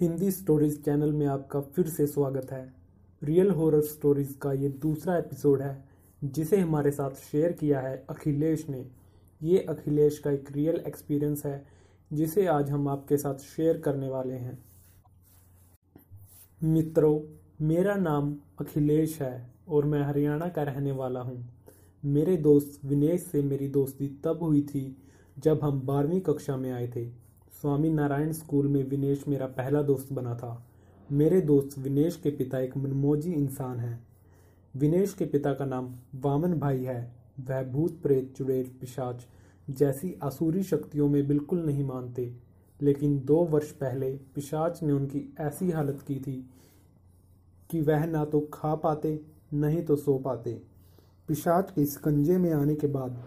[0.00, 2.74] Hindi stories channel में आपका फिर से स्वागत है।
[3.22, 5.84] रियल हॉरर स्टोरीज का ये दूसरा एपिसोड है,
[6.24, 8.86] जिसे हमारे साथ शेयर किया है अखिलेश ने।
[9.42, 11.66] ये अखिलेश का एक रियल एक्सपीरियंस है,
[12.12, 14.58] जिसे आज हम आपके साथ शेयर करने वाले हैं।
[16.62, 17.20] मित्रों,
[17.60, 21.52] मेरा नाम अखिलेश है और मैं हरियाणा का रहने वाला हूँ।
[22.04, 24.96] मेरे दोस्त विनेश से मेरी दोस्ती तब हुई थी,
[25.38, 27.27] जब हम बारहवीं कक्षा में आए थे।
[27.60, 30.66] स्वामी नारायण स्कूल में विनेश मेरा पहला दोस्त बना था।
[31.12, 34.06] मेरे दोस्त विनेश के पिता एक मनमोजी इंसान हैं।
[34.76, 39.26] विनेश के पिता का नाम वामन भाई है। वह भूत प्रेत, चुड़ैल, पिशाच
[39.70, 42.36] जैसी आसुरी शक्तियों में बिल्कुल नहीं मानते।
[42.82, 46.50] लेकिन दो वर्ष पहले पिशाच ने उनकी ऐसी हालत की थी
[47.70, 49.20] कि वह ना तो खा पाते
[49.52, 50.62] नहीं तो सो पाते।
[51.28, 53.22] पिशाच के स्कंजे में आने के बाद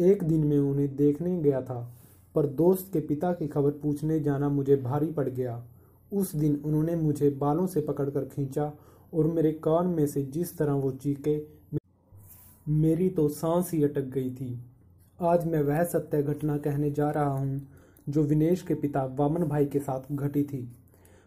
[0.00, 1.96] एक दिन में उन्हें देखने गया था।
[2.34, 5.62] पर दोस्त के पिता की खबर पूछने जाना मुझे भारी पड़ गया।
[6.12, 8.72] उस दिन उन्होंने मुझे बालों से पकड़कर खींचा
[9.12, 11.46] और मेरे कान में से जिस तरह वो चीखे,
[12.66, 14.58] मेरी तो सांस ही अटक गई थी।
[15.18, 17.60] आज मैं वह सत्य घटना कहने जा रहा हूँ,
[18.08, 20.68] जो विनेश के पिता वामन भाई के साथ घटी थी।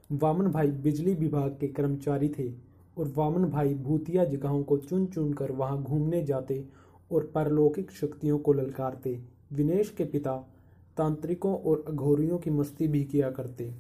[0.10, 2.50] वामन भाई बिजली विभाग के कर्मचारी थे
[2.98, 6.64] और वामन भाई भूतिया जगहों को चुन चुन कर वहाँ घूमने जाते
[7.12, 9.20] और परलौकिक शक्तियों को ललकारते।
[9.54, 10.36] विनेश के पिता
[10.98, 13.74] तांत्रिकों और अघोरियों की मस्ती भी किया करते।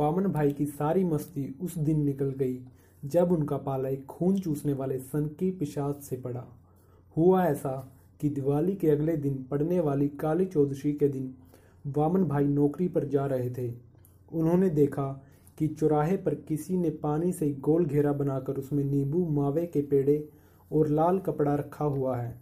[0.00, 2.58] वामन भाई की सारी मस्ती उस दिन निकल गई,
[3.04, 6.44] जब उनका पाला एक खून चूसने वाले सन की पिशाच से पड़ा।
[7.16, 11.34] हुआ ऐसा कि दिवाली के अगले दिन पड़ने वाली काली चौदशी के दिन
[11.86, 13.72] वामन भाई नौकरी पर जा रहे थे।
[14.32, 15.24] उन्होंने देखा
[15.58, 20.28] कि चौराहे पर किसी ने पानी से गोल घेरा बनाकर उसमें नींबू, मावे के पेड़े
[20.72, 22.40] और लाल कपड़ा रखा हुआ है।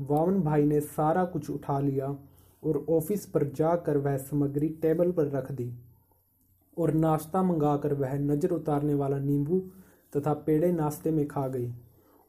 [0.00, 2.16] वामन भाई ने सारा कुछ उठा लिया
[2.62, 5.72] और ऑफ़िस पर जाकर वह सामग्री टेबल पर रख दी
[6.76, 9.58] और नाश्ता मंगाकर वह नज़र उतारने वाला नींबू
[10.12, 11.72] तथा पेड़े नाश्ते में खा गई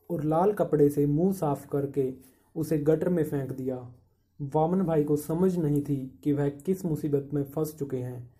[0.09, 2.13] और लाल कपड़े से मुँह साफ़ करके
[2.55, 3.77] उसे गटर में फेंक दिया।
[4.39, 8.31] वामन भाई को समझ नहीं थी कि वह किस मुसीबत में फंस चुके हैं।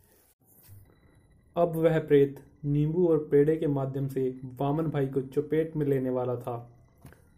[1.55, 6.09] अब वह प्रेत नींबू और पेड़े के माध्यम से वामन भाई को चपेट में लेने
[6.09, 6.69] वाला था।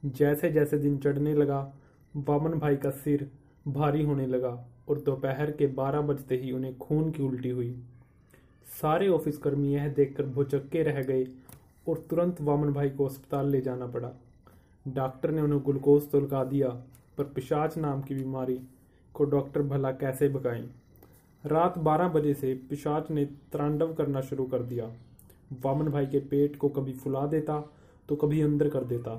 [0.05, 1.73] जैसे जैसे दिन चढ़ने लगा,
[2.17, 3.29] वामन भाई का सिर
[3.65, 4.49] भारी होने लगा
[4.89, 7.75] और दोपहर के बारह बजते ही उन्हें खून की उल्टी हुई।
[8.81, 11.25] सारे ऑफ़िस कर्मी यह देखकर भुचक्के रह गए
[11.87, 14.11] और तुरंत वामन भाई को अस्पताल ले जाना पड़ा।
[14.85, 16.69] डॉक्टर ने उन्हें ग्लूकोज तो लगा दिया,
[17.17, 18.59] पर पिशाच नाम की बीमारी
[19.15, 20.69] को डॉक्टर भला कैसे भगाएँ?
[21.43, 24.91] रात बारह बजे से पिशाच ने त्रांडव करना शुरू कर दिया।
[25.63, 27.59] वामन भाई के पेट को कभी फुला देता
[28.09, 29.15] तो कभी अंदर कर देता।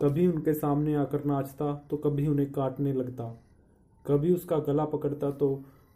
[0.00, 3.34] कभी उनके सामने आकर नाचता तो कभी उन्हें काटने लगता।
[4.06, 5.48] कभी उसका गला पकड़ता तो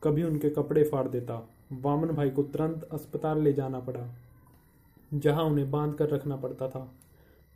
[0.03, 1.35] कभी उनके कपड़े फाड़ देता।
[1.75, 4.07] वामन भाई को तुरंत अस्पताल ले जाना पड़ा,
[5.13, 6.91] जहाँ उन्हें बाँध कर रखना पड़ता था।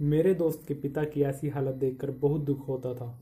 [0.00, 3.14] मेरे दोस्त के पिता की ऐसी हालत देखकर बहुत दुख होता था।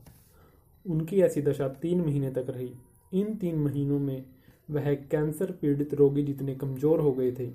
[0.85, 2.71] उनकी ऐसी दशा तीन महीने तक रही।
[3.11, 4.23] इन तीन महीनों में
[4.69, 7.49] वह कैंसर पीड़ित रोगी जितने कमज़ोर हो गए थे,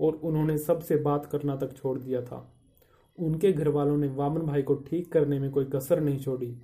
[0.00, 2.46] और उन्होंने सबसे बात करना तक छोड़ दिया था।
[3.18, 6.54] उनके घर वालों ने वामन भाई को ठीक करने में कोई कसर नहीं छोड़ी।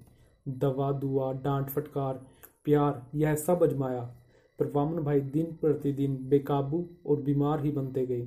[0.48, 2.26] दवा, दुआ, डांट, फटकार,
[2.64, 4.14] प्यार, यह सब अजमाया।
[4.58, 8.22] पर वामन भाई दिन प्रतिदिन बेकाबू और बीमार ही बनते गए।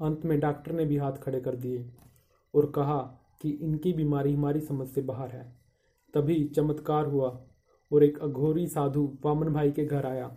[0.00, 1.90] अंत में डॉक्टर ने भी हाथ खड़े कर दिए
[2.54, 2.98] और कहा
[3.42, 5.56] कि इनकी बीमारी हमारी समझ से बाहर है।
[6.14, 7.44] तभी चमत्कार हुआ
[7.92, 10.36] और एक अघोरी साधु वामन भाई के घर आया।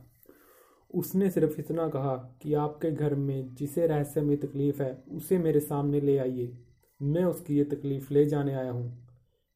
[0.96, 5.60] उसने सिर्फ़ इतना कहा कि आपके घर में जिसे रहस्य में तकलीफ़ है, उसे मेरे
[5.60, 6.58] सामने ले आइए।
[7.02, 9.05] मैं उसकी ये तकलीफ़ ले जाने आया हूँ।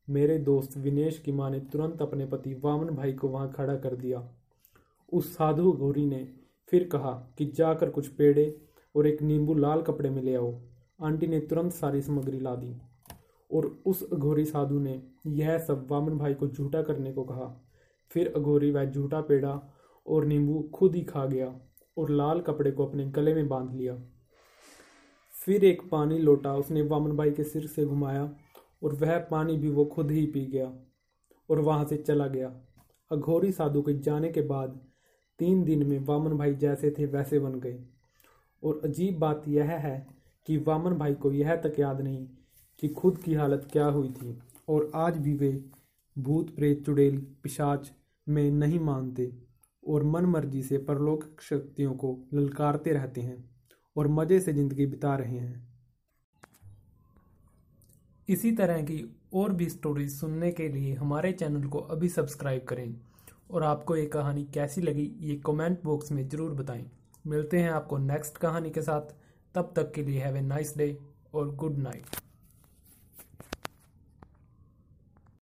[0.09, 3.95] मेरे दोस्त विनेश की माँ ने तुरंत अपने पति वामन भाई को वहाँ खड़ा कर
[3.95, 4.29] दिया।
[5.13, 6.27] उस साधु घोरी ने
[6.69, 8.61] फिर कहा कि जाकर कुछ पेड़े
[8.95, 10.61] और एक नींबू लाल कपड़े में ले आओ।
[11.03, 12.75] आंटी ने तुरंत सारी सामग्री ला दी
[13.53, 17.65] और उस अघोरी साधु ने यह सब वामन भाई को झूठा करने को कहा।
[18.11, 19.73] फिर अघोरी वह झूठा पेड़ा
[20.07, 21.59] और नींबू खुद ही खा गया
[21.97, 24.01] और लाल कपड़े को अपने गले में बाँध लिया।
[25.45, 28.35] फिर एक पानी लोटा, उसने वामन भाई के सिर से घुमाया
[28.81, 30.71] और वह पानी भी वो खुद ही पी गया
[31.49, 32.51] और वहाँ से चला गया।
[33.11, 34.79] अघोरी साधु के जाने के बाद
[35.39, 37.79] तीन दिन में वामन भाई जैसे थे वैसे बन गए।
[38.63, 40.07] और अजीब बात यह है
[40.47, 42.27] कि वामन भाई को यह तक याद नहीं
[42.79, 44.37] कि खुद की हालत क्या हुई थी
[44.69, 45.51] और आज भी वे
[46.19, 47.91] भूत प्रेत चुड़ैल पिशाच
[48.27, 49.31] में नहीं मानते
[49.87, 53.43] और मन मर्ज़ी से परलोक शक्तियों को ललकारते रहते हैं
[53.95, 55.68] और मज़े से ज़िंदगी बिता रहे हैं।
[58.29, 59.03] इसी तरह की
[59.33, 62.95] और भी स्टोरीज सुनने के लिए हमारे चैनल को अभी सब्सक्राइब करें
[63.51, 66.85] और आपको ये कहानी कैसी लगी, ये कमेंट बॉक्स में ज़रूर बताएँ।
[67.25, 69.13] मिलते हैं आपको नेक्स्ट कहानी के साथ।
[69.55, 70.97] तब तक के लिए हैव ए नाइस डे
[71.33, 72.18] और गुड नाइट